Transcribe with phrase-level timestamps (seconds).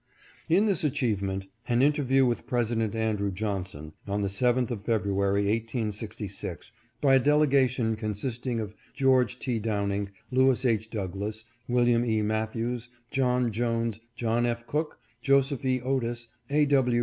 [0.49, 6.71] In this achievement, an interview with President Andrew Johnson, on the 7th of February, 1866,
[7.01, 9.59] by a dele gation consisting of George T.
[9.59, 10.89] Downing, Lewis H.
[10.89, 12.03] Doug lass, Wm.
[12.03, 12.23] E.
[12.23, 14.65] Matthews, John Jones, John F.
[14.65, 15.79] Cook, Joseph E.
[15.79, 16.65] Otis, A.